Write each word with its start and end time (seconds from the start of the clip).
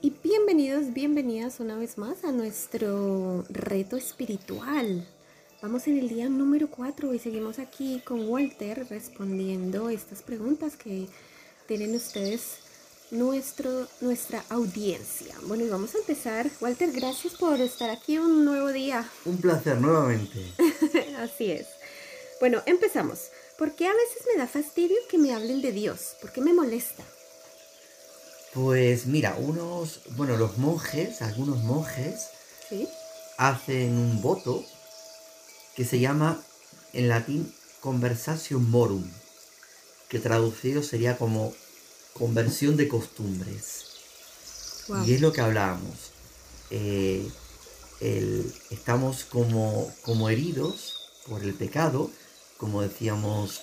Y 0.00 0.10
bienvenidos, 0.22 0.94
bienvenidas 0.94 1.60
una 1.60 1.76
vez 1.76 1.98
más 1.98 2.24
a 2.24 2.32
nuestro 2.32 3.44
reto 3.50 3.98
espiritual. 3.98 5.06
Vamos 5.60 5.86
en 5.88 5.98
el 5.98 6.08
día 6.08 6.30
número 6.30 6.70
4 6.70 7.12
y 7.12 7.18
seguimos 7.18 7.58
aquí 7.58 8.00
con 8.02 8.26
Walter 8.30 8.86
respondiendo 8.88 9.90
estas 9.90 10.22
preguntas 10.22 10.76
que 10.76 11.06
tienen 11.68 11.94
ustedes 11.94 12.60
nuestro, 13.10 13.86
nuestra 14.00 14.42
audiencia. 14.48 15.34
Bueno, 15.48 15.66
y 15.66 15.68
vamos 15.68 15.94
a 15.94 15.98
empezar. 15.98 16.50
Walter, 16.62 16.92
gracias 16.92 17.34
por 17.34 17.60
estar 17.60 17.90
aquí 17.90 18.16
un 18.16 18.46
nuevo 18.46 18.68
día. 18.68 19.06
Un 19.26 19.36
placer 19.36 19.78
nuevamente. 19.78 20.46
Así 21.18 21.50
es. 21.50 21.66
Bueno, 22.40 22.62
empezamos. 22.64 23.30
¿Por 23.60 23.74
qué 23.74 23.86
a 23.86 23.92
veces 23.92 24.26
me 24.26 24.40
da 24.40 24.48
fastidio 24.48 24.96
que 25.10 25.18
me 25.18 25.34
hablen 25.34 25.60
de 25.60 25.70
Dios? 25.70 26.16
¿Por 26.22 26.32
qué 26.32 26.40
me 26.40 26.54
molesta? 26.54 27.04
Pues 28.54 29.04
mira, 29.04 29.36
unos, 29.38 30.00
bueno, 30.16 30.38
los 30.38 30.56
monjes, 30.56 31.20
algunos 31.20 31.58
monjes, 31.58 32.30
hacen 33.36 33.98
un 33.98 34.22
voto 34.22 34.64
que 35.76 35.84
se 35.84 36.00
llama 36.00 36.42
en 36.94 37.10
latín 37.10 37.54
conversatio 37.80 38.60
morum, 38.60 39.04
que 40.08 40.20
traducido 40.20 40.82
sería 40.82 41.18
como 41.18 41.52
conversión 42.14 42.78
de 42.78 42.88
costumbres. 42.88 43.84
Y 45.04 45.12
es 45.12 45.20
lo 45.20 45.34
que 45.34 45.42
hablábamos. 45.42 46.12
Eh, 46.70 47.30
estamos 48.70 49.24
como, 49.24 49.92
como 50.00 50.30
heridos 50.30 50.94
por 51.28 51.42
el 51.42 51.52
pecado, 51.52 52.10
como 52.60 52.82
decíamos 52.82 53.62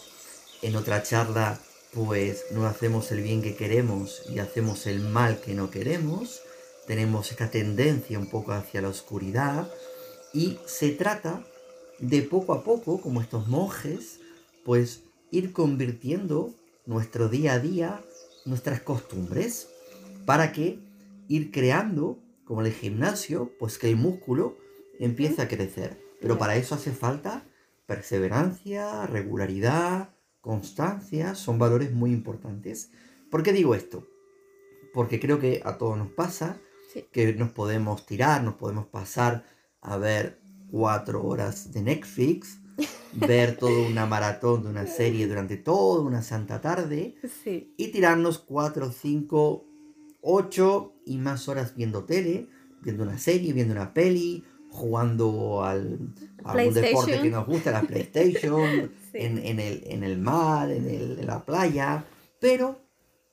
en 0.64 0.76
otra 0.76 1.04
charla, 1.04 1.60
pues 1.94 2.46
no 2.52 2.66
hacemos 2.66 3.12
el 3.12 3.22
bien 3.22 3.44
que 3.44 3.56
queremos 3.56 4.23
y 4.28 4.40
hacemos 4.40 4.88
el 4.88 5.02
mal 5.02 5.39
que 5.39 5.54
no 5.54 5.70
queremos, 5.70 6.42
tenemos 6.88 7.30
esta 7.30 7.52
tendencia 7.52 8.17
un 8.17 8.28
poco 8.28 8.54
hacia 8.54 8.81
la 8.81 8.89
oscuridad 8.89 9.72
y 10.34 10.58
se 10.66 10.89
trata 10.89 11.45
de 12.00 12.23
poco 12.23 12.54
a 12.54 12.64
poco, 12.64 13.00
como 13.00 13.22
estos 13.22 13.48
monjes, 13.48 14.20
pues 14.66 15.04
ir 15.30 15.54
convirtiendo 15.54 16.56
nuestro 16.88 17.30
día 17.30 17.54
a 17.54 17.59
día, 17.59 18.04
nuestras 18.45 18.82
costumbres, 18.82 19.70
para 20.26 20.52
que 20.52 20.80
ir 21.28 21.52
creando, 21.52 22.17
como 22.45 22.61
el 22.61 22.73
gimnasio, 22.73 23.52
pues 23.59 23.78
que 23.78 23.89
el 23.89 23.95
músculo 23.95 24.58
empiece 25.00 25.44
a 25.44 25.48
crecer. 25.48 26.02
Pero 26.20 26.39
para 26.39 26.56
eso 26.56 26.73
hace 26.73 26.92
falta 26.92 27.44
perseverancia, 27.88 29.07
regularidad, 29.07 30.13
constancia, 30.41 31.33
son 31.33 31.57
valores 31.57 31.91
muy 31.91 32.11
importantes. 32.11 32.91
¿Por 33.31 33.41
qué 33.41 33.52
digo 33.52 33.73
esto? 33.73 34.07
Porque 34.93 35.19
creo 35.19 35.39
que 35.39 35.61
a 35.66 35.77
todos 35.77 35.97
nos 35.97 36.11
pasa 36.11 36.59
que 37.11 37.33
nos 37.33 37.52
podemos 37.52 38.05
tirar, 38.05 38.43
nos 38.43 38.55
podemos 38.55 38.88
pasar 38.88 39.45
a 39.81 39.97
ver 39.97 40.39
cuatro 40.69 41.23
horas 41.23 41.71
de 41.71 41.81
Netflix, 41.81 42.59
ver 43.13 43.58
toda 43.58 43.88
una 43.88 44.05
maratón 44.05 44.63
de 44.63 44.69
una 44.69 44.88
serie 44.88 45.27
durante 45.27 45.58
toda 45.58 46.02
una 46.02 46.21
santa 46.21 46.61
tarde 46.61 47.15
y 47.77 47.88
tirarnos 47.89 48.39
cuatro, 48.39 48.91
cinco, 48.91 49.65
ocho 50.21 50.93
y 51.05 51.17
más 51.17 51.47
horas 51.47 51.75
viendo 51.75 52.05
tele, 52.05 52.49
viendo 52.81 53.03
una 53.03 53.17
serie, 53.17 53.53
viendo 53.53 53.73
una 53.73 53.93
peli, 53.93 54.43
jugando 54.70 55.64
al, 55.64 56.00
a 56.44 56.52
algún 56.52 56.73
deporte 56.73 57.22
que 57.22 57.30
nos 57.30 57.46
gusta, 57.46 57.72
la 57.72 57.82
PlayStation, 57.82 58.92
en, 59.14 59.60
el, 59.60 59.84
en 59.86 60.04
el 60.04 60.18
mar, 60.18 60.72
en, 60.72 60.88
el, 60.88 61.20
en 61.20 61.28
la 61.28 61.46
playa. 61.46 62.06
Pero 62.40 62.82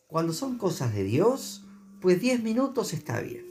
cuando 0.07 0.33
son 0.33 0.59
cosas 0.59 0.95
de 0.95 1.05
Dios, 1.05 1.65
pues 2.01 2.21
10 2.21 2.43
minutos 2.43 2.93
está 2.93 3.21
bien. 3.21 3.45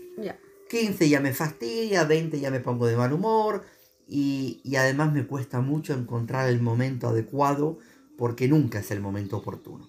15 0.69 1.09
ya 1.09 1.19
me 1.19 1.33
fastidia, 1.33 2.03
20 2.03 2.39
ya 2.39 2.49
me 2.49 2.59
pongo 2.59 2.87
de 2.87 2.95
mal 2.95 3.13
humor 3.13 3.63
y, 4.07 4.61
además 4.75 5.13
me 5.13 5.25
cuesta 5.25 5.61
mucho 5.61 5.93
encontrar 5.93 6.49
el 6.49 6.61
momento 6.61 7.09
adecuado 7.09 7.77
porque 8.17 8.47
nunca 8.47 8.79
es 8.79 8.91
el 8.91 9.01
momento 9.01 9.37
oportuno. 9.37 9.87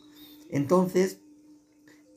Entonces, 0.51 1.21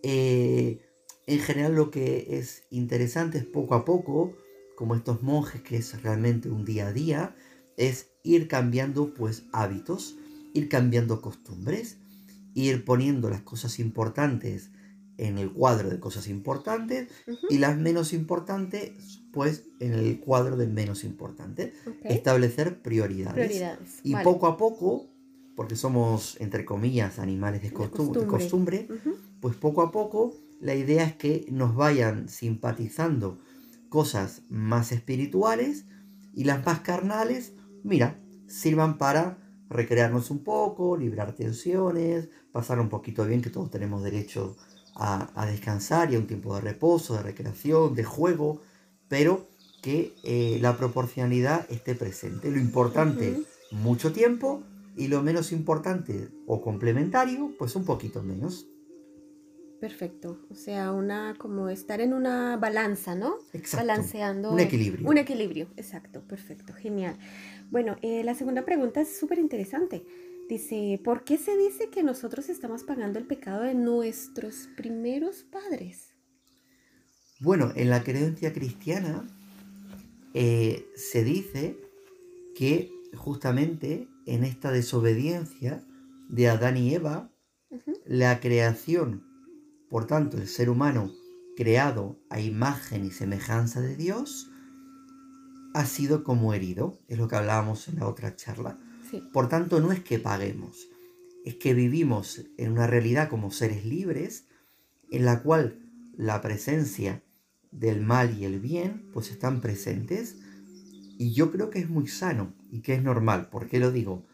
eh, 0.03 0.81
en 1.27 1.39
general 1.39 1.75
lo 1.75 1.91
que 1.91 2.37
es 2.37 2.63
interesante 2.69 3.37
es 3.37 3.45
poco 3.45 3.75
a 3.75 3.85
poco, 3.85 4.33
como 4.77 4.93
estos 4.93 5.23
monjes 5.23 5.63
que 5.63 5.75
es 5.75 5.99
realmente 6.03 6.51
un 6.51 6.63
día 6.63 6.89
a 6.89 6.93
día, 6.93 7.35
es 7.77 8.11
ir 8.21 8.47
cambiando 8.47 9.11
pues 9.11 9.45
hábitos, 9.51 10.15
ir 10.53 10.69
cambiando 10.69 11.19
costumbres, 11.19 11.97
ir 12.53 12.85
poniendo 12.85 13.31
las 13.31 13.41
cosas 13.41 13.79
importantes 13.79 14.69
en 15.17 15.39
el 15.39 15.51
cuadro 15.51 15.89
de 15.89 15.99
cosas 15.99 16.27
importantes 16.27 17.07
y 17.49 17.57
las 17.57 17.75
menos 17.75 18.13
importantes 18.13 18.91
pues 19.33 19.63
en 19.79 19.93
el 19.93 20.19
cuadro 20.19 20.57
de 20.57 20.67
menos 20.67 21.03
importantes. 21.03 21.73
Establecer 22.03 22.79
prioridades. 22.83 23.79
Y 24.03 24.15
poco 24.17 24.45
a 24.45 24.57
poco, 24.57 25.07
porque 25.55 25.75
somos 25.75 26.39
entre 26.39 26.65
comillas 26.65 27.17
animales 27.17 27.63
de, 27.63 27.71
costumbre, 27.71 28.87
pues 29.41 29.55
poco 29.55 29.81
a 29.81 29.91
poco 29.91 30.35
la 30.59 30.75
idea 30.75 31.03
es 31.03 31.15
que 31.15 31.47
nos 31.49 31.75
vayan 31.75 32.29
simpatizando 32.29 33.39
cosas 33.89 34.41
más 34.49 34.91
espirituales 34.91 35.85
y 36.33 36.43
las 36.43 36.65
más 36.65 36.81
carnales, 36.81 37.53
mira, 37.83 38.19
sirvan 38.47 38.97
para 38.97 39.37
recrearnos 39.69 40.31
un 40.31 40.43
poco, 40.43 40.97
librar 40.97 41.33
tensiones, 41.33 42.29
pasar 42.51 42.79
un 42.79 42.89
poquito 42.89 43.25
bien, 43.25 43.41
que 43.41 43.49
todos 43.49 43.69
tenemos 43.69 44.03
derecho 44.03 44.55
a, 44.95 45.45
descansar 45.45 46.11
y 46.11 46.15
a 46.15 46.19
un 46.19 46.27
tiempo 46.27 46.55
de 46.55 46.61
reposo, 46.61 47.15
de 47.15 47.23
recreación, 47.23 47.93
de 47.93 48.03
juego, 48.03 48.61
pero 49.07 49.47
que 49.81 50.15
eh, 50.23 50.57
la 50.61 50.75
proporcionalidad 50.77 51.65
esté 51.69 51.95
presente. 51.95 52.49
Lo 52.49 52.59
importante, 52.59 53.39
mucho 53.71 54.11
tiempo, 54.11 54.63
y 54.95 55.07
lo 55.07 55.21
menos 55.21 55.51
importante 55.51 56.29
o 56.47 56.61
complementario, 56.61 57.51
pues 57.59 57.75
un 57.75 57.85
poquito 57.85 58.23
menos. 58.23 58.65
Perfecto. 59.79 60.39
O 60.49 60.55
sea, 60.55 60.91
una 60.91 61.35
como 61.37 61.69
estar 61.69 62.01
en 62.01 62.13
una 62.13 62.57
balanza, 62.57 63.15
¿no? 63.15 63.37
Exacto. 63.53 63.85
Balanceando. 63.85 64.51
Un 64.51 64.59
equilibrio. 64.59 65.07
Un 65.07 65.17
equilibrio, 65.17 65.67
exacto. 65.77 66.21
Perfecto. 66.21 66.73
Genial. 66.73 67.17
Bueno, 67.69 67.97
eh, 68.01 68.23
la 68.23 68.33
segunda 68.33 68.65
pregunta 68.65 69.01
es 69.01 69.17
súper 69.17 69.39
interesante. 69.39 70.03
Dice, 70.49 70.99
¿por 71.03 71.23
qué 71.23 71.37
se 71.37 71.57
dice 71.57 71.89
que 71.89 72.03
nosotros 72.03 72.49
estamos 72.49 72.83
pagando 72.83 73.19
el 73.19 73.25
pecado 73.25 73.63
de 73.63 73.75
nuestros 73.75 74.69
primeros 74.77 75.43
padres? 75.43 76.15
Bueno, 77.39 77.71
en 77.75 77.89
la 77.89 78.03
creencia 78.03 78.53
cristiana 78.53 79.27
eh, 80.33 80.87
se 80.95 81.23
dice 81.23 81.77
que 82.55 82.91
justamente 83.15 84.07
en 84.25 84.43
esta 84.43 84.71
desobediencia 84.71 85.83
de 86.29 86.49
Adán 86.49 86.77
y 86.77 86.95
Eva, 86.95 87.29
la 88.05 88.39
creación 88.39 89.26
por 89.89 90.05
tanto, 90.05 90.37
el 90.37 90.47
ser 90.47 90.69
humano, 90.69 91.11
creado 91.55 92.19
a 92.29 92.39
imagen 92.39 93.05
y 93.05 93.11
semejanza 93.11 93.81
de 93.81 93.95
Dios, 93.95 94.49
ha 95.73 95.85
sido 95.85 96.23
como 96.23 96.53
herido, 96.53 96.99
es 97.07 97.17
lo 97.17 97.27
que 97.27 97.35
hablábamos 97.35 97.87
en 97.87 97.99
la 97.99 98.07
otra 98.07 98.35
charla. 98.35 98.79
Por 99.31 99.47
tanto, 99.47 99.79
no 99.79 99.91
es 99.91 100.01
que 100.01 100.19
paguemos, 100.19 100.87
es 101.45 101.55
que 101.55 101.73
vivimos 101.73 102.45
en 102.57 102.71
una 102.71 102.87
realidad 102.87 103.29
como 103.29 103.51
seres 103.51 103.85
libres, 103.85 104.47
en 105.11 105.23
la 105.23 105.41
cual 105.41 105.79
la 106.17 106.41
presencia 106.41 107.23
del 107.71 108.01
mal 108.01 108.37
y 108.37 108.45
el 108.45 108.59
bien 108.59 109.09
pues 109.13 109.31
están 109.31 109.61
presentes 109.61 110.35
y 111.17 111.33
yo 111.33 111.51
creo 111.51 111.69
que 111.69 111.79
es 111.79 111.89
muy 111.89 112.07
sano 112.07 112.53
y 112.71 112.81
que 112.81 112.95
es 112.95 113.03
normal. 113.03 113.49
¿Por 113.49 113.67
qué 113.67 113.79
lo 113.79 113.91
digo? 113.91 114.25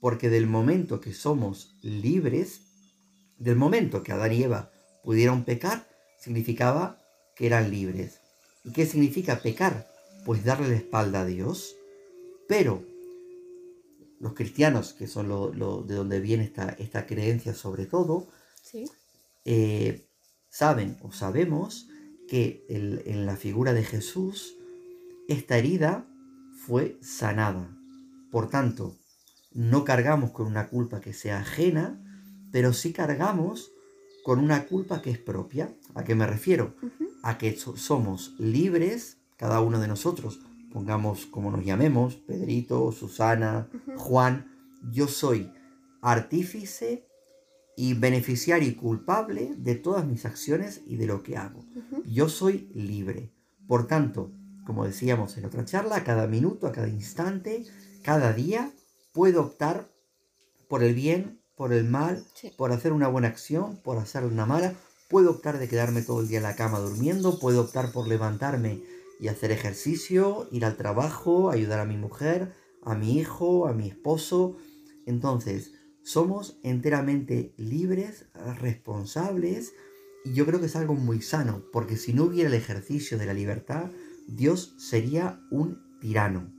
Porque 0.00 0.30
del 0.30 0.46
momento 0.46 1.00
que 1.00 1.12
somos 1.12 1.76
libres, 1.82 2.62
del 3.38 3.56
momento 3.56 4.02
que 4.02 4.12
Adán 4.12 4.32
y 4.32 4.42
Eva 4.42 4.71
pudieron 5.02 5.44
pecar, 5.44 5.88
significaba 6.18 6.98
que 7.36 7.46
eran 7.46 7.70
libres. 7.70 8.20
¿Y 8.64 8.72
qué 8.72 8.86
significa 8.86 9.40
pecar? 9.40 9.88
Pues 10.24 10.44
darle 10.44 10.68
la 10.68 10.76
espalda 10.76 11.22
a 11.22 11.26
Dios. 11.26 11.76
Pero 12.48 12.84
los 14.20 14.34
cristianos, 14.34 14.92
que 14.92 15.08
son 15.08 15.28
lo, 15.28 15.82
de 15.82 15.94
donde 15.94 16.20
viene 16.20 16.44
esta, 16.44 16.70
esta 16.78 17.06
creencia 17.06 17.54
sobre 17.54 17.86
todo, 17.86 18.28
eh, 19.44 20.06
saben 20.48 20.96
o 21.02 21.12
sabemos 21.12 21.88
que 22.28 22.64
en 22.68 23.26
la 23.26 23.36
figura 23.36 23.74
de 23.74 23.84
Jesús, 23.84 24.56
esta 25.28 25.58
herida 25.58 26.06
fue 26.66 26.96
sanada. 27.02 27.76
Por 28.30 28.48
tanto, 28.48 28.96
no 29.50 29.84
cargamos 29.84 30.30
con 30.30 30.46
una 30.46 30.68
culpa 30.68 31.00
que 31.00 31.12
sea 31.12 31.40
ajena, 31.40 32.00
pero 32.52 32.72
sí 32.72 32.92
cargamos 32.92 33.71
con 34.24 34.38
una 34.38 34.66
culpa 34.66 35.02
que 35.02 35.10
es 35.10 35.18
propia. 35.18 35.74
¿A 35.94 36.04
qué 36.04 36.14
me 36.14 36.26
refiero? 36.26 36.74
A 37.22 37.38
que 37.38 37.56
somos 37.56 38.34
libres, 38.38 39.18
cada 39.36 39.60
uno 39.60 39.78
de 39.80 39.88
nosotros, 39.88 40.40
pongamos 40.72 41.26
como 41.26 41.50
nos 41.50 41.64
llamemos, 41.64 42.16
Pedrito, 42.16 42.92
Susana, 42.92 43.68
Juan, 43.96 44.50
yo 44.90 45.06
soy 45.06 45.52
artífice 46.00 47.06
y 47.76 47.94
beneficiario 47.94 48.68
y 48.68 48.74
culpable 48.74 49.54
de 49.56 49.74
todas 49.74 50.06
mis 50.06 50.26
acciones 50.26 50.82
y 50.86 50.96
de 50.96 51.06
lo 51.06 51.22
que 51.22 51.36
hago. 51.36 51.64
Yo 52.06 52.28
soy 52.28 52.70
libre. 52.74 53.32
Por 53.66 53.86
tanto, 53.86 54.32
como 54.66 54.84
decíamos 54.84 55.36
en 55.36 55.44
otra 55.44 55.64
charla, 55.64 55.96
a 55.96 56.04
cada 56.04 56.26
minuto, 56.26 56.66
a 56.66 56.72
cada 56.72 56.88
instante, 56.88 57.64
cada 58.02 58.32
día, 58.32 58.72
puedo 59.12 59.42
optar 59.42 59.90
por 60.68 60.82
el 60.82 60.94
bien, 60.94 61.41
por 61.62 61.72
el 61.72 61.84
mal, 61.84 62.26
por 62.56 62.72
hacer 62.72 62.92
una 62.92 63.06
buena 63.06 63.28
acción, 63.28 63.76
por 63.84 63.96
hacer 63.96 64.24
una 64.24 64.46
mala. 64.46 64.74
Puedo 65.08 65.30
optar 65.30 65.60
de 65.60 65.68
quedarme 65.68 66.02
todo 66.02 66.20
el 66.20 66.26
día 66.26 66.38
en 66.38 66.42
la 66.42 66.56
cama 66.56 66.80
durmiendo, 66.80 67.38
puedo 67.38 67.60
optar 67.60 67.92
por 67.92 68.08
levantarme 68.08 68.82
y 69.20 69.28
hacer 69.28 69.52
ejercicio, 69.52 70.48
ir 70.50 70.64
al 70.64 70.76
trabajo, 70.76 71.52
ayudar 71.52 71.78
a 71.78 71.84
mi 71.84 71.96
mujer, 71.96 72.52
a 72.82 72.96
mi 72.96 73.16
hijo, 73.16 73.68
a 73.68 73.74
mi 73.74 73.86
esposo. 73.86 74.56
Entonces, 75.06 75.74
somos 76.02 76.58
enteramente 76.64 77.54
libres, 77.56 78.26
responsables, 78.58 79.72
y 80.24 80.32
yo 80.32 80.46
creo 80.46 80.58
que 80.58 80.66
es 80.66 80.74
algo 80.74 80.96
muy 80.96 81.22
sano, 81.22 81.62
porque 81.72 81.96
si 81.96 82.12
no 82.12 82.24
hubiera 82.24 82.48
el 82.48 82.56
ejercicio 82.56 83.18
de 83.18 83.26
la 83.26 83.34
libertad, 83.34 83.88
Dios 84.26 84.74
sería 84.78 85.38
un 85.52 85.80
tirano, 86.00 86.52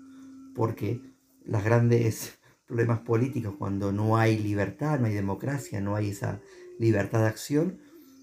porque 0.55 1.01
los 1.43 1.61
grandes 1.61 2.39
problemas 2.73 3.01
políticos, 3.01 3.53
cuando 3.59 3.91
no 3.91 4.17
hay 4.17 4.39
libertad, 4.39 4.99
no 4.99 5.05
hay 5.05 5.13
democracia, 5.13 5.79
no 5.79 5.95
hay 5.95 6.09
esa 6.09 6.41
libertad 6.79 7.19
de 7.19 7.27
acción, 7.27 7.77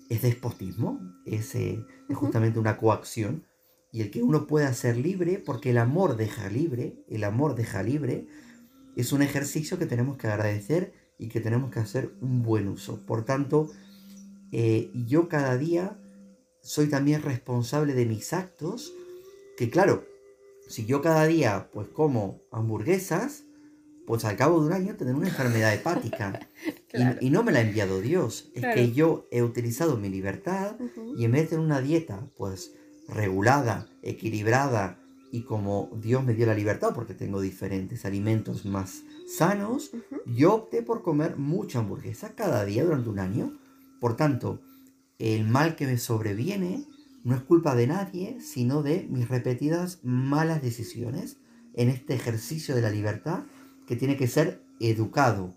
es 0.08 0.22
despotismo, 0.22 0.98
es, 1.24 1.54
eh, 1.54 1.86
es 2.08 2.16
justamente 2.16 2.58
una 2.58 2.76
coacción, 2.76 3.46
y 3.92 4.00
el 4.00 4.10
que 4.10 4.24
uno 4.24 4.48
pueda 4.48 4.74
ser 4.74 4.96
libre, 4.96 5.38
porque 5.38 5.70
el 5.70 5.78
amor 5.78 6.16
deja 6.16 6.48
libre, 6.48 6.96
el 7.08 7.22
amor 7.22 7.54
deja 7.54 7.84
libre, 7.84 8.26
es 8.96 9.12
un 9.12 9.22
ejercicio 9.22 9.78
que 9.78 9.86
tenemos 9.86 10.16
que 10.16 10.26
agradecer 10.26 10.94
y 11.16 11.28
que 11.28 11.40
tenemos 11.40 11.70
que 11.70 11.78
hacer 11.78 12.12
un 12.20 12.42
buen 12.42 12.66
uso. 12.66 13.06
Por 13.06 13.24
tanto, 13.24 13.70
eh, 14.50 14.90
yo 15.06 15.28
cada 15.28 15.56
día 15.58 15.96
soy 16.60 16.88
también 16.88 17.22
responsable 17.22 17.94
de 17.94 18.04
mis 18.04 18.32
actos, 18.32 18.92
que 19.56 19.70
claro, 19.70 20.04
si 20.66 20.86
yo 20.86 21.02
cada 21.02 21.24
día 21.26 21.70
pues 21.72 21.86
como 21.86 22.40
hamburguesas, 22.50 23.44
pues 24.10 24.24
al 24.24 24.36
cabo 24.36 24.60
de 24.60 24.66
un 24.66 24.72
año 24.72 24.96
tendré 24.96 25.14
una 25.14 25.28
enfermedad 25.28 25.72
hepática. 25.72 26.40
y, 27.20 27.30
no 27.30 27.44
me 27.44 27.52
la 27.52 27.60
ha 27.60 27.62
enviado 27.62 28.00
Dios. 28.00 28.50
Es 28.56 28.64
que 28.74 28.90
yo 28.90 29.28
he 29.30 29.44
utilizado 29.44 29.98
mi 29.98 30.08
libertad 30.08 30.74
y 31.16 31.26
en 31.26 31.30
vez 31.30 31.42
de 31.42 31.48
tener 31.50 31.64
una 31.64 31.80
dieta 31.80 32.18
pues 32.36 32.72
regulada, 33.06 33.86
equilibrada 34.02 34.98
y 35.30 35.42
como 35.42 35.90
Dios 36.02 36.24
me 36.24 36.34
dio 36.34 36.46
la 36.46 36.56
libertad 36.56 36.90
porque 36.92 37.14
tengo 37.14 37.40
diferentes 37.40 38.04
alimentos 38.04 38.66
más 38.66 39.04
sanos, 39.28 39.92
yo 40.26 40.54
opté 40.54 40.82
por 40.82 41.04
comer 41.04 41.36
mucha 41.36 41.78
hamburguesa 41.78 42.34
cada 42.34 42.64
día 42.64 42.82
durante 42.82 43.10
un 43.10 43.20
año. 43.20 43.60
Por 44.00 44.16
tanto, 44.16 44.60
el 45.20 45.46
mal 45.46 45.76
que 45.76 45.86
me 45.86 45.98
sobreviene 45.98 46.84
no 47.22 47.36
es 47.36 47.42
culpa 47.42 47.76
de 47.76 47.86
nadie, 47.86 48.40
sino 48.40 48.82
de 48.82 49.06
mis 49.08 49.28
repetidas 49.28 50.00
malas 50.02 50.62
decisiones 50.62 51.36
en 51.74 51.90
este 51.90 52.14
ejercicio 52.14 52.74
de 52.74 52.82
la 52.82 52.90
libertad 52.90 53.44
que 53.90 53.96
tiene 53.96 54.16
que 54.16 54.28
ser 54.28 54.62
educado. 54.78 55.52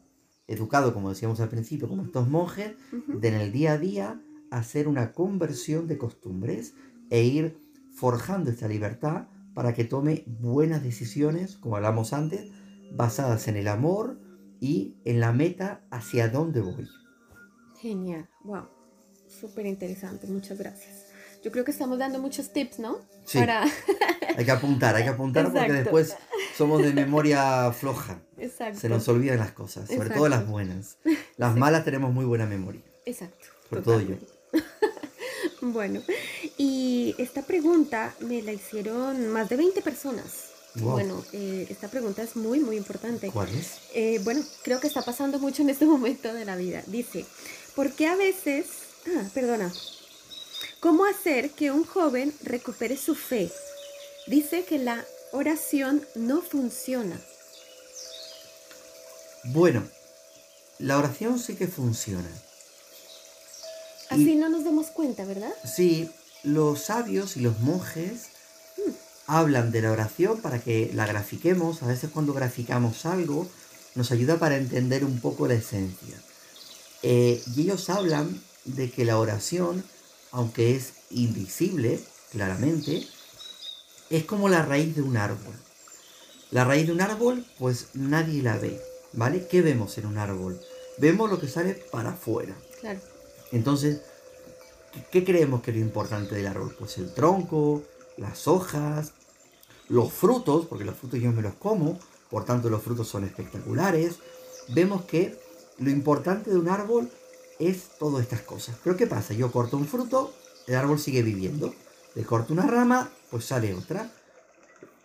Educado, 0.47 0.91
como 0.91 1.09
decíamos 1.09 1.39
al 1.39 1.49
principio, 1.49 1.87
como 1.87 2.01
estos 2.01 2.27
monjes, 2.27 2.73
de 3.07 3.27
en 3.27 3.35
el 3.35 3.51
día 3.51 3.73
a 3.73 3.77
día 3.77 4.19
hacer 4.49 4.87
una 4.87 5.13
conversión 5.13 5.85
de 5.85 5.99
costumbres 5.99 6.73
e 7.11 7.21
ir 7.21 7.59
forjando 7.93 8.49
esta 8.49 8.67
libertad 8.67 9.27
para 9.53 9.75
que 9.75 9.83
tome 9.83 10.23
buenas 10.25 10.81
decisiones, 10.81 11.57
como 11.57 11.75
hablamos 11.75 12.11
antes, 12.11 12.51
basadas 12.91 13.47
en 13.47 13.55
el 13.55 13.67
amor 13.67 14.19
y 14.59 14.95
en 15.05 15.19
la 15.19 15.31
meta 15.31 15.85
hacia 15.91 16.27
dónde 16.27 16.61
voy. 16.61 16.87
Genial, 17.79 18.27
wow, 18.45 18.63
súper 19.27 19.67
interesante, 19.67 20.25
muchas 20.25 20.57
gracias. 20.57 21.05
Yo 21.43 21.51
creo 21.51 21.63
que 21.63 21.71
estamos 21.71 21.99
dando 21.99 22.17
muchos 22.17 22.51
tips, 22.51 22.79
¿no? 22.79 22.97
Sí. 23.25 23.37
hay 23.37 24.43
que 24.43 24.51
apuntar, 24.51 24.95
hay 24.95 25.03
que 25.03 25.09
apuntar 25.09 25.53
porque 25.53 25.71
después 25.83 26.15
somos 26.57 26.81
de 26.81 26.93
memoria 26.93 27.71
floja. 27.71 28.19
Exacto. 28.37 28.79
Se 28.79 28.89
nos 28.89 29.07
olvidan 29.07 29.39
las 29.39 29.51
cosas, 29.51 29.89
sobre 29.89 30.09
todo 30.09 30.29
las 30.29 30.47
buenas. 30.47 30.97
Las 31.37 31.55
malas 31.55 31.83
tenemos 31.83 32.13
muy 32.13 32.25
buena 32.25 32.45
memoria. 32.45 32.81
Exacto. 33.05 33.47
Sobre 33.69 33.81
todo 33.81 34.01
yo. 34.01 34.15
bueno, 35.61 36.01
y 36.57 37.15
esta 37.17 37.41
pregunta 37.41 38.13
me 38.19 38.41
la 38.43 38.53
hicieron 38.53 39.27
más 39.29 39.49
de 39.49 39.57
20 39.57 39.81
personas. 39.81 40.53
Bueno, 40.75 41.23
eh, 41.33 41.67
esta 41.69 41.87
pregunta 41.87 42.23
es 42.23 42.35
muy, 42.35 42.59
muy 42.59 42.77
importante. 42.77 43.29
¿Cuál 43.29 43.49
es? 43.49 43.79
Eh, 43.93 44.19
bueno, 44.23 44.41
creo 44.63 44.79
que 44.79 44.87
está 44.87 45.03
pasando 45.03 45.39
mucho 45.39 45.61
en 45.61 45.69
este 45.69 45.85
momento 45.87 46.33
de 46.33 46.45
la 46.45 46.55
vida. 46.55 46.83
Dice, 46.87 47.25
¿por 47.75 47.91
qué 47.91 48.07
a 48.07 48.15
veces... 48.15 48.67
Ah, 49.07 49.23
perdona. 49.33 49.71
¿Cómo 50.79 51.05
hacer 51.05 51.51
que 51.51 51.71
un 51.71 51.85
joven 51.85 52.33
recupere 52.43 52.97
su 52.97 53.15
fe? 53.15 53.51
Dice 54.27 54.63
que 54.65 54.79
la 54.79 55.03
oración 55.33 56.05
no 56.13 56.41
funciona. 56.41 57.19
Bueno, 59.45 59.83
la 60.77 60.97
oración 60.97 61.39
sí 61.39 61.55
que 61.55 61.67
funciona. 61.67 62.29
Así 64.09 64.35
no 64.35 64.47
nos 64.47 64.63
damos 64.63 64.87
cuenta, 64.87 65.25
¿verdad? 65.25 65.51
Sí, 65.65 66.09
los 66.43 66.83
sabios 66.83 67.35
y 67.35 67.41
los 67.41 67.59
monjes 67.59 68.27
hablan 69.25 69.71
de 69.71 69.81
la 69.81 69.91
oración 69.91 70.39
para 70.39 70.59
que 70.61 70.91
la 70.93 71.07
grafiquemos. 71.07 71.81
A 71.81 71.87
veces 71.87 72.11
cuando 72.13 72.33
graficamos 72.33 73.07
algo 73.07 73.49
nos 73.95 74.11
ayuda 74.11 74.37
para 74.37 74.55
entender 74.55 75.03
un 75.03 75.19
poco 75.19 75.47
la 75.47 75.55
esencia. 75.55 76.15
Eh, 77.01 77.41
y 77.55 77.61
ellos 77.61 77.89
hablan 77.89 78.39
de 78.65 78.91
que 78.91 79.03
la 79.03 79.17
oración, 79.17 79.83
aunque 80.31 80.75
es 80.75 80.93
invisible, 81.09 81.99
claramente, 82.31 83.07
es 84.13 84.25
como 84.25 84.47
la 84.47 84.61
raíz 84.63 84.95
de 84.95 85.01
un 85.01 85.17
árbol. 85.17 85.55
La 86.51 86.63
raíz 86.63 86.85
de 86.85 86.93
un 86.93 87.01
árbol, 87.01 87.43
pues 87.57 87.87
nadie 87.95 88.43
la 88.43 88.57
ve, 88.57 88.79
¿vale? 89.13 89.47
¿Qué 89.47 89.63
vemos 89.63 89.97
en 89.97 90.05
un 90.05 90.19
árbol? 90.19 90.61
Vemos 90.99 91.31
lo 91.31 91.39
que 91.39 91.47
sale 91.47 91.73
para 91.91 92.11
afuera. 92.11 92.55
Claro. 92.79 92.99
Entonces, 93.51 94.01
¿qué 95.11 95.23
creemos 95.23 95.63
que 95.63 95.71
es 95.71 95.77
lo 95.77 95.83
importante 95.83 96.35
del 96.35 96.45
árbol? 96.45 96.75
Pues 96.77 96.99
el 96.99 97.11
tronco, 97.11 97.81
las 98.17 98.47
hojas, 98.47 99.13
los 99.89 100.13
frutos, 100.13 100.67
porque 100.67 100.85
los 100.85 100.95
frutos 100.95 101.19
yo 101.19 101.31
me 101.31 101.41
los 101.41 101.55
como, 101.55 101.97
por 102.29 102.45
tanto 102.45 102.69
los 102.69 102.83
frutos 102.83 103.07
son 103.07 103.23
espectaculares. 103.23 104.17
Vemos 104.69 105.05
que 105.05 105.39
lo 105.79 105.89
importante 105.89 106.51
de 106.51 106.57
un 106.57 106.69
árbol 106.69 107.09
es 107.57 107.97
todas 107.97 108.21
estas 108.21 108.41
cosas. 108.41 108.75
Pero 108.83 108.95
¿qué 108.95 109.07
pasa? 109.07 109.33
Yo 109.33 109.51
corto 109.51 109.75
un 109.75 109.87
fruto, 109.87 110.31
el 110.67 110.75
árbol 110.75 110.99
sigue 110.99 111.23
viviendo. 111.23 111.73
Le 112.15 112.23
corto 112.23 112.53
una 112.53 112.67
rama, 112.67 113.11
pues 113.31 113.45
sale 113.45 113.73
otra. 113.73 114.11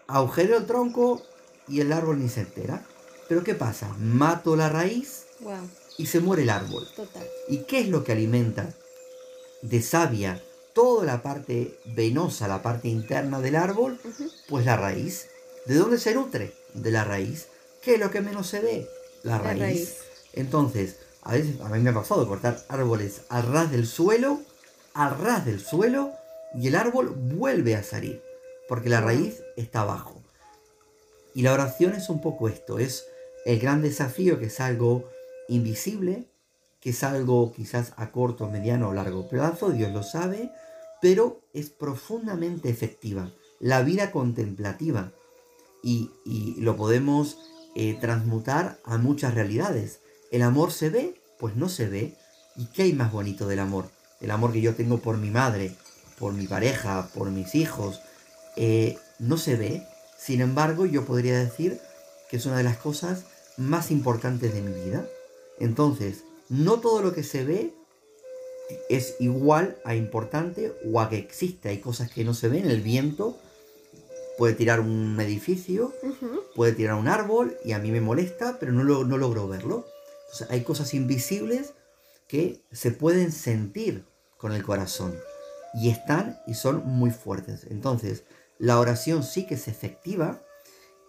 Agujereo 0.07 0.59
el 0.59 0.67
tronco 0.67 1.23
y 1.67 1.81
el 1.81 1.93
árbol 1.93 2.21
ni 2.21 2.29
se 2.29 2.41
entera. 2.41 2.85
Pero 3.29 3.45
¿qué 3.45 3.55
pasa? 3.55 3.89
Mato 3.99 4.57
la 4.57 4.69
raíz 4.69 5.27
y 5.99 6.07
se 6.07 6.21
muere 6.21 6.43
el 6.43 6.51
árbol. 6.51 6.87
Total. 6.95 7.27
¿Y 7.49 7.65
qué 7.65 7.81
es 7.81 7.89
lo 7.89 8.05
que 8.05 8.13
alimenta 8.13 8.75
de 9.63 9.83
savia 9.83 10.43
toda 10.79 11.05
la 11.05 11.23
parte 11.23 11.77
venosa, 11.87 12.47
la 12.47 12.63
parte 12.63 12.87
interna 12.87 13.41
del 13.41 13.57
árbol, 13.57 13.99
pues 14.49 14.65
la 14.65 14.77
raíz. 14.77 15.27
¿De 15.67 15.75
dónde 15.75 15.99
se 15.99 16.15
nutre? 16.15 16.55
De 16.73 16.93
la 16.93 17.03
raíz. 17.03 17.49
¿Qué 17.83 17.95
es 17.95 18.01
lo 18.01 18.13
que 18.13 18.21
menos 18.21 18.47
se 18.47 18.61
ve? 18.61 18.89
La 19.25 19.39
raíz. 19.39 19.97
Entonces, 20.35 21.01
a 21.23 21.33
veces 21.33 21.61
a 21.61 21.69
mí 21.69 21.81
me 21.81 21.91
ha 21.91 21.95
pasado 21.95 22.29
cortar 22.29 22.65
árboles 22.69 23.23
al 23.29 23.51
ras 23.53 23.73
del 23.73 23.89
suelo, 23.89 24.41
al 24.95 25.19
ras 25.19 25.45
del 25.45 25.59
suelo, 25.59 26.13
y 26.55 26.69
el 26.69 26.75
árbol 26.75 27.11
vuelve 27.11 27.75
a 27.77 27.83
salir, 27.83 28.23
porque 28.69 28.89
la 28.89 29.01
raíz 29.01 29.43
está 29.57 29.81
abajo. 29.81 30.23
Y 31.35 31.43
la 31.43 31.53
oración 31.53 31.95
es 31.95 32.09
un 32.09 32.21
poco 32.21 32.49
esto, 32.49 32.79
es 32.79 33.07
el 33.45 33.59
gran 33.61 33.83
desafío 33.83 34.39
que 34.39 34.47
es 34.47 34.61
algo 34.61 35.09
invisible, 35.49 36.29
que 36.81 36.91
es 36.91 37.03
algo 37.03 37.53
quizás 37.53 37.93
a 37.97 38.13
corto, 38.13 38.49
mediano 38.49 38.89
o 38.89 38.95
largo 38.95 39.29
plazo, 39.29 39.71
Dios 39.71 39.93
lo 39.93 40.03
sabe, 40.03 40.51
pero 41.01 41.41
es 41.53 41.71
profundamente 41.71 42.69
efectiva. 42.69 43.31
La 43.61 43.83
vida 43.83 44.11
contemplativa. 44.11 45.13
Y, 45.83 46.11
lo 46.59 46.77
podemos 46.77 47.39
eh, 47.75 47.97
transmutar 48.01 48.79
a 48.85 48.99
muchas 48.99 49.35
realidades. 49.35 50.01
¿El 50.31 50.43
amor 50.43 50.73
se 50.73 50.91
ve? 50.91 51.21
Pues 51.39 51.57
no 51.57 51.69
se 51.69 51.89
ve. 51.89 52.17
¿Y 52.57 52.67
qué 52.67 52.83
hay 52.83 52.93
más 52.93 53.13
bonito 53.13 53.47
del 53.47 53.61
amor? 53.61 53.91
El 54.21 54.33
amor 54.33 54.53
que 54.53 54.61
yo 54.61 54.75
tengo 54.75 54.99
por 54.99 55.17
mi 55.17 55.31
madre, 55.31 55.73
por 56.19 56.33
mi 56.33 56.47
pareja, 56.47 57.09
por 57.15 57.31
mis 57.31 57.55
hijos, 57.55 58.01
eh, 58.57 58.99
no 59.19 59.37
se 59.37 59.57
ve. 59.57 59.83
Sin 60.19 60.41
embargo, 60.41 60.87
yo 60.87 61.05
podría 61.05 61.39
decir 61.39 61.81
que 62.29 62.37
es 62.37 62.47
una 62.47 62.57
de 62.57 62.65
las 62.65 62.77
cosas 62.77 63.25
más 63.57 63.91
importantes 63.91 64.53
de 64.53 64.63
mi 64.63 64.73
vida. 64.85 65.07
Entonces, 65.59 66.25
no 66.49 66.81
todo 66.81 67.03
lo 67.03 67.13
que 67.13 67.23
se 67.23 67.45
ve 67.45 67.73
es 68.89 69.17
igual 69.21 69.79
a 69.85 69.95
importante 69.95 70.73
o 70.93 71.01
a 71.01 71.09
que 71.09 71.19
existe. 71.19 71.69
Hay 71.69 71.79
cosas 71.79 72.11
que 72.11 72.25
no 72.25 72.35
se 72.35 72.49
ven. 72.49 72.69
El 72.69 72.83
viento 72.83 73.39
puede 74.37 74.55
tirar 74.55 74.81
un 74.81 75.19
edificio, 75.21 75.93
puede 76.55 76.73
tirar 76.73 76.95
un 76.95 77.09
árbol 77.09 77.57
y 77.65 77.73
a 77.73 77.79
mí 77.79 77.91
me 77.91 78.01
molesta, 78.01 78.59
pero 78.61 78.73
no, 78.73 78.83
no 79.05 79.19
logro 79.19 79.49
verlo. 79.49 79.87
hay 80.49 80.63
cosas 80.63 80.95
invisibles 80.95 81.73
que 82.29 82.61
se 82.71 82.91
pueden 82.91 83.33
sentir 83.33 84.05
con 84.37 84.53
el 84.53 84.63
corazón 84.63 85.19
y 85.81 85.91
están 85.91 86.41
y 86.47 86.55
son 86.55 86.87
muy 86.87 87.11
fuertes. 87.11 87.67
Entonces, 87.71 88.25
la 88.59 88.79
oración 88.79 89.23
sí 89.23 89.47
que 89.47 89.55
es 89.55 89.69
efectiva 89.69 90.43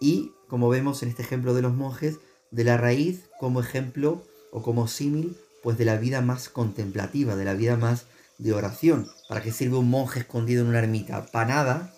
y, 0.00 0.32
como 0.48 0.68
vemos 0.68 1.02
en 1.02 1.08
este 1.08 1.22
ejemplo 1.22 1.54
de 1.54 1.62
los 1.62 1.74
monjes, 1.74 2.18
de 2.50 2.64
la 2.64 2.76
raíz 2.76 3.28
como 3.38 3.60
ejemplo 3.60 4.24
o 4.52 4.62
como 4.62 4.88
símil, 4.88 5.36
pues 5.62 5.76
de 5.76 5.84
la 5.84 5.96
vida 5.96 6.20
más 6.20 6.48
contemplativa, 6.48 7.36
de 7.36 7.44
la 7.44 7.54
vida 7.54 7.76
más 7.76 8.06
de 8.38 8.52
oración. 8.52 9.08
¿Para 9.28 9.42
qué 9.42 9.52
sirve 9.52 9.76
un 9.76 9.90
monje 9.90 10.20
escondido 10.20 10.62
en 10.62 10.68
una 10.68 10.78
ermita? 10.78 11.26
Para 11.26 11.54
nada. 11.54 11.94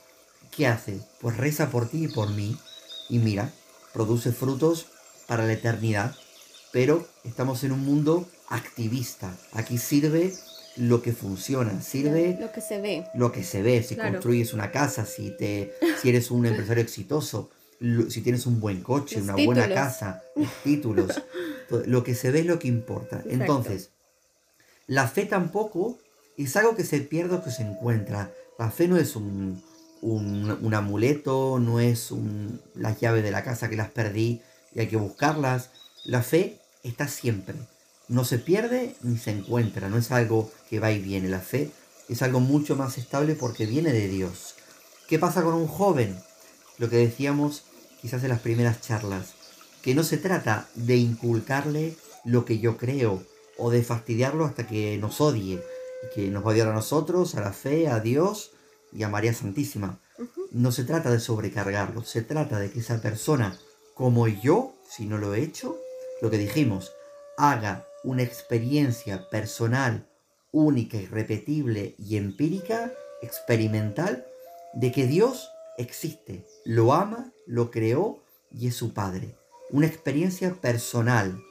¿Qué 0.50 0.66
hace? 0.66 1.00
Pues 1.20 1.36
reza 1.36 1.70
por 1.70 1.88
ti 1.88 2.04
y 2.04 2.08
por 2.08 2.30
mí. 2.30 2.56
Y 3.08 3.18
mira, 3.18 3.52
produce 3.92 4.32
frutos 4.32 4.86
para 5.26 5.46
la 5.46 5.52
eternidad. 5.52 6.14
Pero 6.72 7.06
estamos 7.24 7.62
en 7.64 7.72
un 7.72 7.84
mundo 7.84 8.26
activista. 8.48 9.36
Aquí 9.52 9.78
sirve 9.78 10.34
lo 10.76 11.02
que 11.02 11.12
funciona, 11.12 11.80
sirve 11.82 12.36
lo 12.40 12.50
que 12.52 12.60
se 12.60 12.80
ve. 12.80 13.06
Lo 13.14 13.32
que 13.32 13.42
se 13.42 13.62
ve, 13.62 13.82
si 13.82 13.96
construyes 13.96 14.52
una 14.52 14.70
casa, 14.70 15.04
si 15.04 15.30
te 15.30 15.74
si 16.00 16.08
eres 16.08 16.30
un 16.30 16.46
empresario 16.46 16.82
exitoso, 16.82 17.50
si 18.08 18.20
tienes 18.22 18.46
un 18.46 18.60
buen 18.60 18.82
coche, 18.82 19.20
una 19.20 19.34
buena 19.34 19.68
casa, 19.68 20.22
títulos, 20.64 21.20
lo 21.86 22.02
que 22.04 22.14
se 22.14 22.30
ve 22.30 22.40
es 22.40 22.46
lo 22.46 22.58
que 22.58 22.68
importa. 22.68 23.22
Entonces, 23.28 23.90
la 24.86 25.08
fe 25.08 25.26
tampoco 25.26 25.98
es 26.36 26.56
algo 26.56 26.74
que 26.74 26.84
se 26.84 27.00
pierde 27.00 27.36
o 27.36 27.44
que 27.44 27.50
se 27.50 27.62
encuentra. 27.62 28.32
La 28.58 28.70
fe 28.70 28.88
no 28.88 28.96
es 28.96 29.16
un, 29.16 29.62
un, 30.00 30.74
amuleto, 30.74 31.58
no 31.58 31.80
es 31.80 32.10
un, 32.10 32.60
las 32.74 33.00
llaves 33.00 33.22
de 33.22 33.30
la 33.30 33.42
casa 33.42 33.68
que 33.68 33.76
las 33.76 33.90
perdí 33.90 34.40
y 34.74 34.80
hay 34.80 34.86
que 34.86 34.96
buscarlas. 34.96 35.70
La 36.04 36.22
fe 36.22 36.58
está 36.82 37.08
siempre 37.08 37.56
no 38.08 38.24
se 38.24 38.38
pierde 38.38 38.96
ni 39.02 39.18
se 39.18 39.30
encuentra, 39.30 39.88
no 39.88 39.98
es 39.98 40.10
algo 40.10 40.50
que 40.68 40.80
va 40.80 40.92
y 40.92 41.00
viene. 41.00 41.28
La 41.28 41.40
fe 41.40 41.70
es 42.08 42.22
algo 42.22 42.40
mucho 42.40 42.76
más 42.76 42.98
estable 42.98 43.34
porque 43.34 43.66
viene 43.66 43.92
de 43.92 44.08
Dios. 44.08 44.54
¿Qué 45.08 45.18
pasa 45.18 45.42
con 45.42 45.54
un 45.54 45.66
joven? 45.66 46.18
Lo 46.78 46.88
que 46.88 46.96
decíamos 46.96 47.64
quizás 48.00 48.22
en 48.24 48.30
las 48.30 48.40
primeras 48.40 48.80
charlas, 48.80 49.34
que 49.80 49.94
no 49.94 50.02
se 50.02 50.18
trata 50.18 50.68
de 50.74 50.96
inculcarle 50.96 51.96
lo 52.24 52.44
que 52.44 52.58
yo 52.58 52.76
creo 52.76 53.22
o 53.56 53.70
de 53.70 53.82
fastidiarlo 53.82 54.44
hasta 54.44 54.66
que 54.66 54.98
nos 54.98 55.20
odie, 55.20 55.62
que 56.14 56.28
nos 56.28 56.44
va 56.44 56.48
a 56.48 56.52
odiar 56.52 56.68
a 56.68 56.74
nosotros, 56.74 57.36
a 57.36 57.40
la 57.40 57.52
fe, 57.52 57.88
a 57.88 58.00
Dios 58.00 58.52
y 58.92 59.04
a 59.04 59.08
María 59.08 59.32
Santísima. 59.32 60.00
No 60.50 60.72
se 60.72 60.84
trata 60.84 61.10
de 61.10 61.20
sobrecargarlo, 61.20 62.02
se 62.04 62.22
trata 62.22 62.58
de 62.58 62.70
que 62.70 62.80
esa 62.80 63.00
persona, 63.00 63.56
como 63.94 64.26
yo, 64.26 64.74
si 64.88 65.06
no 65.06 65.18
lo 65.18 65.34
he 65.34 65.42
hecho, 65.42 65.78
lo 66.20 66.30
que 66.30 66.38
dijimos, 66.38 66.92
haga 67.36 67.86
una 68.04 68.22
experiencia 68.22 69.28
personal, 69.30 70.08
única, 70.50 70.96
irrepetible 70.96 71.94
y 71.98 72.16
empírica, 72.16 72.92
experimental, 73.22 74.26
de 74.74 74.92
que 74.92 75.06
Dios 75.06 75.48
existe, 75.78 76.46
lo 76.64 76.92
ama, 76.92 77.32
lo 77.46 77.70
creó 77.70 78.22
y 78.50 78.68
es 78.68 78.74
su 78.74 78.92
Padre. 78.92 79.36
Una 79.70 79.86
experiencia 79.86 80.54
personal, 80.54 81.42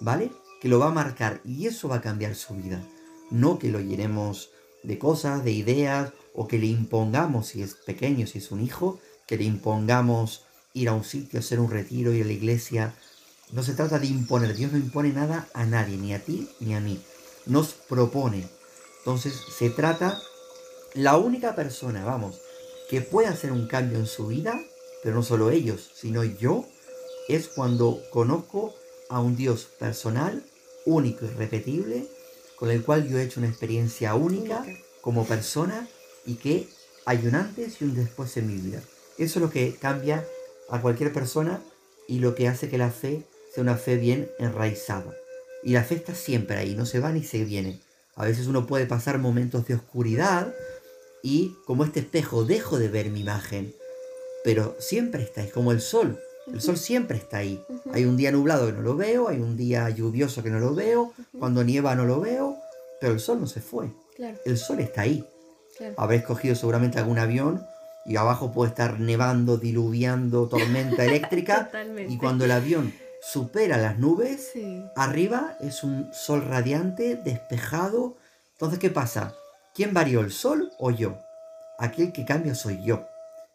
¿vale? 0.00 0.30
Que 0.60 0.68
lo 0.68 0.78
va 0.78 0.88
a 0.88 0.92
marcar 0.92 1.40
y 1.44 1.66
eso 1.66 1.88
va 1.88 1.96
a 1.96 2.00
cambiar 2.00 2.34
su 2.34 2.54
vida. 2.54 2.82
No 3.30 3.58
que 3.58 3.70
lo 3.70 3.80
llenemos 3.80 4.50
de 4.84 4.98
cosas, 4.98 5.42
de 5.44 5.50
ideas, 5.50 6.12
o 6.32 6.46
que 6.46 6.58
le 6.58 6.66
impongamos, 6.66 7.48
si 7.48 7.62
es 7.62 7.74
pequeño, 7.74 8.26
si 8.26 8.38
es 8.38 8.52
un 8.52 8.60
hijo, 8.60 9.00
que 9.26 9.36
le 9.36 9.44
impongamos 9.44 10.44
ir 10.74 10.88
a 10.88 10.92
un 10.92 11.02
sitio, 11.02 11.40
hacer 11.40 11.58
un 11.58 11.70
retiro, 11.70 12.12
ir 12.12 12.22
a 12.22 12.26
la 12.26 12.32
iglesia, 12.32 12.94
no 13.52 13.62
se 13.62 13.74
trata 13.74 13.98
de 13.98 14.06
imponer, 14.06 14.54
Dios 14.56 14.72
no 14.72 14.78
impone 14.78 15.12
nada 15.12 15.48
a 15.54 15.64
nadie, 15.64 15.96
ni 15.96 16.12
a 16.12 16.24
ti 16.24 16.48
ni 16.60 16.74
a 16.74 16.80
mí. 16.80 17.00
Nos 17.46 17.68
propone. 17.68 18.48
Entonces 18.98 19.34
se 19.56 19.70
trata, 19.70 20.20
la 20.94 21.16
única 21.16 21.54
persona, 21.54 22.04
vamos, 22.04 22.40
que 22.90 23.00
puede 23.00 23.28
hacer 23.28 23.52
un 23.52 23.68
cambio 23.68 23.98
en 23.98 24.06
su 24.06 24.26
vida, 24.26 24.58
pero 25.02 25.14
no 25.14 25.22
solo 25.22 25.50
ellos, 25.50 25.90
sino 25.94 26.24
yo, 26.24 26.64
es 27.28 27.48
cuando 27.48 28.00
conozco 28.10 28.74
a 29.08 29.20
un 29.20 29.36
Dios 29.36 29.66
personal, 29.78 30.44
único 30.84 31.24
y 31.24 31.28
repetible, 31.28 32.06
con 32.56 32.70
el 32.70 32.82
cual 32.82 33.08
yo 33.08 33.18
he 33.18 33.24
hecho 33.24 33.40
una 33.40 33.48
experiencia 33.48 34.14
única 34.14 34.64
como 35.00 35.26
persona 35.26 35.88
y 36.24 36.34
que 36.34 36.68
hay 37.04 37.24
un 37.26 37.36
antes 37.36 37.80
y 37.80 37.84
un 37.84 37.94
después 37.94 38.36
en 38.36 38.48
mi 38.48 38.54
vida. 38.54 38.82
Eso 39.18 39.38
es 39.38 39.42
lo 39.42 39.50
que 39.50 39.76
cambia 39.76 40.26
a 40.68 40.80
cualquier 40.80 41.12
persona 41.12 41.62
y 42.08 42.18
lo 42.18 42.34
que 42.34 42.48
hace 42.48 42.68
que 42.68 42.78
la 42.78 42.90
fe 42.90 43.24
una 43.60 43.76
fe 43.76 43.96
bien 43.96 44.30
enraizada. 44.38 45.14
Y 45.62 45.72
la 45.72 45.84
fe 45.84 45.96
está 45.96 46.14
siempre 46.14 46.56
ahí, 46.56 46.74
no 46.74 46.86
se 46.86 47.00
va 47.00 47.12
ni 47.12 47.22
se 47.22 47.44
viene. 47.44 47.80
A 48.14 48.24
veces 48.24 48.46
uno 48.46 48.66
puede 48.66 48.86
pasar 48.86 49.18
momentos 49.18 49.66
de 49.66 49.74
oscuridad 49.74 50.54
y 51.22 51.56
como 51.66 51.84
este 51.84 52.00
espejo 52.00 52.44
dejo 52.44 52.78
de 52.78 52.88
ver 52.88 53.10
mi 53.10 53.20
imagen, 53.20 53.74
pero 54.44 54.76
siempre 54.78 55.22
está, 55.22 55.42
es 55.42 55.52
como 55.52 55.72
el 55.72 55.80
sol. 55.80 56.18
El 56.52 56.60
sol 56.60 56.76
siempre 56.76 57.18
está 57.18 57.38
ahí. 57.38 57.60
Hay 57.92 58.04
un 58.04 58.16
día 58.16 58.30
nublado 58.30 58.66
que 58.66 58.72
no 58.72 58.80
lo 58.80 58.96
veo, 58.96 59.28
hay 59.28 59.38
un 59.38 59.56
día 59.56 59.90
lluvioso 59.90 60.42
que 60.42 60.50
no 60.50 60.60
lo 60.60 60.74
veo, 60.74 61.12
cuando 61.38 61.64
nieva 61.64 61.96
no 61.96 62.04
lo 62.04 62.20
veo, 62.20 62.56
pero 63.00 63.12
el 63.12 63.20
sol 63.20 63.40
no 63.40 63.48
se 63.48 63.60
fue. 63.60 63.90
El 64.44 64.56
sol 64.56 64.80
está 64.80 65.02
ahí. 65.02 65.26
Habréis 65.96 66.22
cogido 66.22 66.54
seguramente 66.54 66.98
algún 66.98 67.18
avión 67.18 67.66
y 68.06 68.16
abajo 68.16 68.52
puede 68.52 68.70
estar 68.70 69.00
nevando, 69.00 69.58
diluviando, 69.58 70.48
tormenta 70.48 71.04
eléctrica. 71.04 71.70
y 72.08 72.16
cuando 72.16 72.44
el 72.44 72.52
avión 72.52 72.94
supera 73.26 73.76
las 73.76 73.98
nubes, 73.98 74.52
arriba 74.94 75.56
es 75.60 75.82
un 75.82 76.12
sol 76.14 76.44
radiante, 76.44 77.16
despejado. 77.16 78.16
Entonces, 78.52 78.78
¿qué 78.78 78.88
pasa? 78.88 79.34
¿Quién 79.74 79.92
varió, 79.92 80.20
el 80.20 80.30
sol 80.30 80.70
o 80.78 80.92
yo? 80.92 81.18
Aquel 81.78 82.12
que 82.12 82.24
cambia 82.24 82.54
soy 82.54 82.84
yo. 82.84 83.04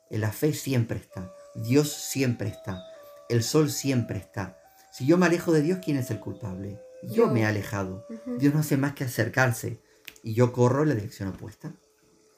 En 0.10 0.22
la 0.22 0.32
fe 0.34 0.54
siempre 0.54 1.00
está. 1.00 1.32
Dios 1.56 1.92
siempre 1.92 2.50
está. 2.50 2.84
El 3.30 3.44
sol 3.44 3.72
siempre 3.72 4.20
está. 4.20 4.58
Si 4.92 5.06
yo 5.06 5.18
me 5.18 5.26
alejo 5.26 5.54
de 5.54 5.62
Dios, 5.62 5.80
¿quién 5.84 5.98
es 5.98 6.12
el 6.12 6.20
culpable? 6.20 6.78
Yo, 7.04 7.28
me 7.28 7.42
he 7.42 7.46
alejado. 7.46 8.06
Dios 8.26 8.54
no 8.54 8.60
hace 8.60 8.76
más 8.76 8.94
que 8.94 9.06
acercarse. 9.06 9.80
Y 10.22 10.34
yo 10.34 10.52
corro 10.52 10.84
en 10.84 10.90
la 10.90 10.96
dirección 10.96 11.30
opuesta. 11.30 11.72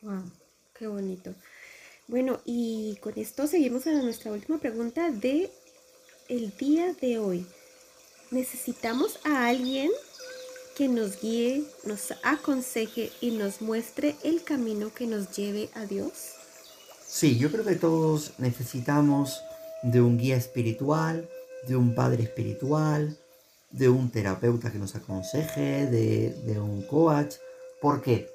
Wow, 0.04 0.32
qué 0.78 0.86
bonito. 0.86 1.34
Bueno, 2.08 2.42
y 2.46 2.98
con 3.02 3.18
esto 3.18 3.48
seguimos 3.48 3.88
a 3.88 3.92
nuestra 3.94 4.32
última 4.32 4.60
pregunta 4.60 5.10
de 5.10 5.50
el 6.34 6.52
día 6.58 6.94
de 7.00 7.20
hoy 7.20 7.46
necesitamos 8.32 9.20
a 9.24 9.48
alguien 9.48 9.92
que 10.76 10.88
nos 10.88 11.22
guíe, 11.22 11.64
nos 11.86 12.14
aconseje 12.24 13.12
y 13.22 13.32
nos 13.32 13.62
muestre 13.62 14.16
el 14.24 14.44
camino 14.44 14.92
que 14.94 15.06
nos 15.06 15.32
lleve 15.36 15.70
a 15.76 15.86
Dios? 15.86 16.34
Sí, 17.08 17.38
yo 17.38 17.52
creo 17.52 17.64
que 17.64 17.76
todos 17.76 18.34
necesitamos 18.40 19.42
de 19.84 20.02
un 20.02 20.18
guía 20.18 20.36
espiritual, 20.36 21.30
de 21.68 21.76
un 21.76 21.94
padre 21.94 22.24
espiritual, 22.24 23.16
de 23.70 23.90
un 23.90 24.10
terapeuta 24.10 24.72
que 24.72 24.80
nos 24.80 24.96
aconseje, 24.96 25.86
de, 25.86 26.60
un 26.60 26.82
coach. 26.88 27.36
¿Por 27.80 28.02
qué? 28.02 28.28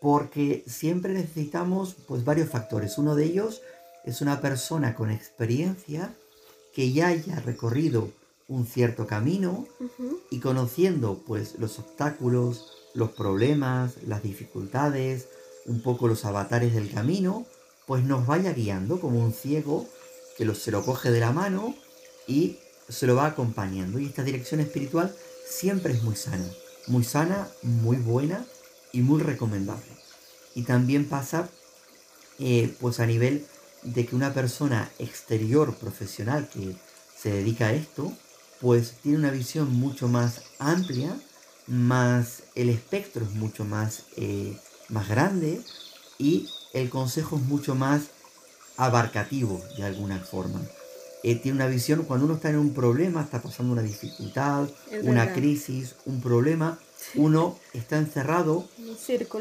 Porque 0.00 0.64
siempre 0.66 1.12
necesitamos 1.12 1.94
pues 2.08 2.24
varios 2.24 2.48
factores. 2.48 2.98
Uno 2.98 3.14
de 3.14 3.26
ellos 3.26 3.62
es 4.04 4.20
una 4.20 4.40
persona 4.40 4.96
con 4.96 5.12
experiencia 5.12 6.12
que 6.74 6.92
ya 6.92 7.08
haya 7.08 7.40
recorrido 7.40 8.10
un 8.48 8.66
cierto 8.66 9.06
camino 9.06 9.66
y 10.30 10.40
conociendo 10.40 11.22
pues 11.26 11.58
los 11.58 11.78
obstáculos, 11.78 12.72
los 12.94 13.10
problemas, 13.10 13.94
las 14.06 14.22
dificultades, 14.22 15.28
un 15.66 15.82
poco 15.82 16.08
los 16.08 16.24
avatares 16.24 16.74
del 16.74 16.90
camino, 16.90 17.46
pues 17.86 18.04
nos 18.04 18.26
vaya 18.26 18.52
guiando 18.52 19.00
como 19.00 19.22
un 19.22 19.32
ciego 19.32 19.86
que 20.36 20.54
se 20.54 20.70
lo 20.70 20.84
coge 20.84 21.10
de 21.10 21.20
la 21.20 21.32
mano 21.32 21.74
y 22.26 22.58
se 22.88 23.06
lo 23.06 23.16
va 23.16 23.26
acompañando. 23.26 23.98
Y 23.98 24.06
esta 24.06 24.22
dirección 24.22 24.60
espiritual 24.60 25.14
siempre 25.46 25.92
es 25.92 26.02
muy 26.02 26.16
sana, 26.16 26.48
muy 26.86 27.04
sana, 27.04 27.48
muy 27.62 27.96
buena 27.96 28.46
y 28.92 29.02
muy 29.02 29.20
recomendable. 29.20 29.90
Y 30.54 30.62
también 30.62 31.06
pasa 31.06 31.48
eh, 32.38 32.74
pues 32.80 33.00
a 33.00 33.06
nivel 33.06 33.46
de 33.82 34.06
que 34.06 34.16
una 34.16 34.34
persona 34.34 34.90
exterior 34.98 35.74
profesional 35.76 36.48
que 36.48 36.76
se 37.16 37.30
dedica 37.30 37.66
a 37.66 37.72
esto, 37.72 38.12
pues 38.60 38.94
tiene 39.02 39.18
una 39.18 39.30
visión 39.30 39.72
mucho 39.72 40.08
más 40.08 40.42
amplia, 40.58 41.16
más 41.66 42.42
el 42.54 42.68
espectro 42.68 43.24
es 43.24 43.32
mucho 43.32 43.64
más, 43.64 44.04
eh, 44.16 44.56
más 44.88 45.08
grande 45.08 45.60
y 46.18 46.48
el 46.72 46.90
consejo 46.90 47.36
es 47.36 47.42
mucho 47.42 47.74
más 47.74 48.02
abarcativo 48.76 49.62
de 49.76 49.84
alguna 49.84 50.18
forma. 50.18 50.60
Eh, 51.24 51.34
tiene 51.34 51.56
una 51.56 51.66
visión, 51.66 52.04
cuando 52.04 52.26
uno 52.26 52.36
está 52.36 52.50
en 52.50 52.58
un 52.58 52.72
problema, 52.72 53.22
está 53.22 53.42
pasando 53.42 53.72
una 53.72 53.82
dificultad, 53.82 54.68
una 55.02 55.32
crisis, 55.32 55.96
un 56.06 56.20
problema, 56.20 56.78
uno 57.14 57.58
está 57.72 57.98
encerrado 57.98 58.68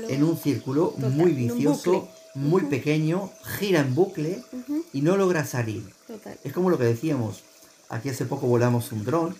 en 0.07 0.23
un 0.23 0.37
círculo. 0.37 0.93
muy 0.97 1.31
vicioso, 1.31 2.07
muy 2.35 2.63
pequeño, 2.63 3.31
gira 3.57 3.81
en 3.81 3.95
bucle 3.95 4.43
y 4.93 5.01
no 5.01 5.17
logra 5.17 5.45
salir. 5.45 5.83
Es 6.43 6.53
como 6.53 6.69
lo 6.69 6.77
que 6.77 6.85
decíamos, 6.85 7.43
aquí 7.89 8.09
hace 8.09 8.25
poco 8.25 8.47
volamos 8.47 8.91
un 8.91 9.03
dron 9.03 9.35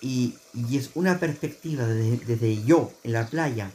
Y, 0.00 0.34
es 0.72 0.90
una 0.94 1.18
perspectiva 1.18 1.86
desde, 1.86 2.62
yo 2.64 2.92
en 3.02 3.12
la 3.12 3.26
playa, 3.26 3.70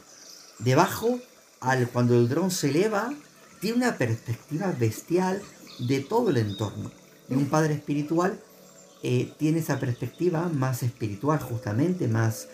debajo, 0.58 1.18
al 1.60 1.88
cuando 1.88 2.14
el 2.14 2.28
dron 2.28 2.50
se 2.50 2.70
eleva, 2.70 3.12
tiene 3.60 3.76
una 3.76 3.98
perspectiva 3.98 4.74
bestial 4.78 5.42
de 5.78 6.00
todo 6.00 6.30
el 6.30 6.38
entorno. 6.38 6.90
Y 7.28 7.34
un 7.34 7.46
padre 7.46 7.74
espiritual 7.74 8.40
eh, 9.02 9.32
tiene 9.38 9.60
esa 9.60 9.78
perspectiva 9.78 10.48
más 10.48 10.82
espiritual, 10.82 11.40
justamente, 11.40 12.08
más, 12.08 12.48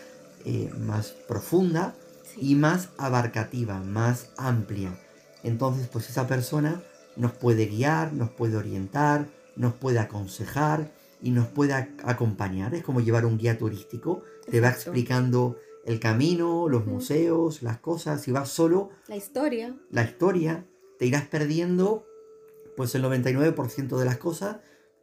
eh, 0.44 0.70
más 0.78 1.10
profunda 1.26 1.94
y 2.36 2.54
más 2.54 2.90
abarcativa, 2.98 3.80
más 3.80 4.30
amplia. 4.36 4.98
Entonces, 5.42 5.88
pues 5.88 6.08
esa 6.10 6.26
persona 6.26 6.82
nos 7.16 7.32
puede 7.32 7.66
guiar, 7.66 8.12
nos 8.12 8.30
puede 8.30 8.56
orientar, 8.56 9.26
nos 9.56 9.74
puede 9.74 9.98
aconsejar 9.98 10.92
y 11.20 11.30
nos 11.30 11.48
puede 11.48 11.74
acompañar. 11.74 12.74
Es 12.74 12.84
como 12.84 13.00
llevar 13.00 13.26
un 13.26 13.38
guía 13.38 13.58
turístico, 13.58 14.22
te 14.50 14.60
va 14.60 14.68
explicando 14.68 15.56
el 15.84 16.00
camino, 16.00 16.68
los 16.68 16.86
museos, 16.86 17.62
las 17.62 17.78
cosas, 17.78 18.22
si 18.22 18.30
vas 18.30 18.50
solo... 18.50 18.90
La 19.08 19.16
historia. 19.16 19.74
La 19.90 20.04
historia, 20.04 20.66
te 20.98 21.06
irás 21.06 21.26
perdiendo 21.26 22.04
pues 22.76 22.94
el 22.94 23.02
99% 23.02 23.98
de 23.98 24.04
las 24.04 24.18
cosas 24.18 24.58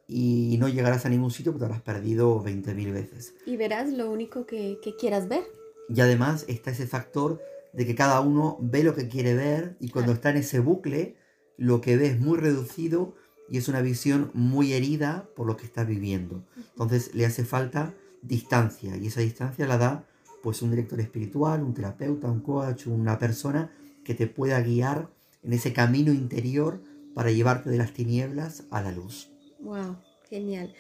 y 0.08 0.58
no 0.60 0.68
llegarás 0.68 1.06
a 1.06 1.10
ningún 1.10 1.32
sitio 1.32 1.52
porque 1.52 1.62
te 1.62 1.66
habrás 1.66 1.82
perdido 1.82 2.44
20.000 2.44 2.94
veces. 2.94 3.34
Y 3.46 3.58
verás 3.58 3.92
lo 3.92 4.12
único 4.12 4.46
que, 4.46 4.80
que, 4.84 4.96
quieras 4.96 5.28
ver. 5.28 5.44
Y 5.90 6.00
además 6.02 6.46
está 6.48 6.72
ese 6.72 6.88
factor 6.88 7.42
de 7.74 7.86
que 7.86 7.96
cada 7.96 8.22
uno 8.22 8.58
ve 8.62 8.84
lo 8.84 8.96
que 8.96 9.08
quiere 9.08 9.34
ver 9.34 9.76
y 9.80 9.90
cuando 9.90 10.14
está 10.14 10.30
en 10.30 10.38
ese 10.38 10.60
bucle, 10.60 11.16
lo 11.58 11.82
que 11.82 11.98
ve 11.98 12.08
es 12.08 12.20
muy 12.20 12.38
reducido 12.38 13.16
y 13.50 13.58
es 13.58 13.68
una 13.68 13.82
visión 13.82 14.32
muy 14.34 14.74
herida 14.74 15.30
por 15.36 15.48
lo 15.48 15.58
que 15.58 15.66
está 15.66 15.84
viviendo. 15.84 16.44
Entonces 16.72 17.14
le 17.14 17.26
hace 17.26 17.44
falta 17.44 17.94
distancia 18.22 18.98
y 18.98 19.08
esa 19.08 19.22
distancia 19.22 19.68
la 19.68 19.78
da 19.78 20.08
pues 20.42 20.62
un 20.62 20.72
director 20.72 21.00
espiritual, 21.00 21.64
un 21.64 21.74
terapeuta, 21.74 22.30
un 22.30 22.42
coach, 22.42 22.88
una 22.88 23.18
persona 23.18 23.72
que 24.04 24.14
te 24.14 24.28
pueda 24.28 24.62
guiar 24.62 25.10
en 25.44 25.54
ese 25.54 25.74
camino 25.74 26.14
interior 26.14 26.82
para 27.14 27.32
llevarte 27.32 27.70
de 27.70 27.78
las 27.78 27.94
tinieblas 27.94 28.64
a 28.70 28.82
la 28.82 28.92
luz. 28.92 29.35
Wow, 29.66 29.96
genial. 30.30 30.72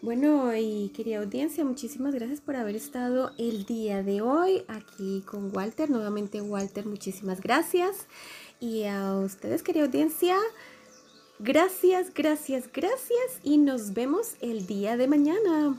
Bueno, 0.00 0.52
y 0.56 0.90
querida 0.96 1.18
audiencia, 1.18 1.64
muchísimas 1.64 2.12
gracias 2.12 2.40
por 2.40 2.56
haber 2.56 2.74
estado 2.74 3.30
el 3.38 3.66
día 3.66 4.02
de 4.02 4.20
hoy 4.20 4.64
aquí 4.66 5.22
con 5.24 5.54
Walter. 5.54 5.88
Nuevamente, 5.88 6.40
Walter, 6.40 6.84
muchísimas 6.84 7.40
gracias. 7.40 8.08
Y 8.58 8.82
a 8.82 9.14
ustedes, 9.14 9.62
querida 9.62 9.84
audiencia, 9.84 10.36
gracias, 11.38 12.12
gracias, 12.12 12.68
gracias. 12.72 13.38
Y 13.44 13.58
nos 13.58 13.94
vemos 13.94 14.34
el 14.40 14.66
día 14.66 14.96
de 14.96 15.06
mañana. 15.06 15.78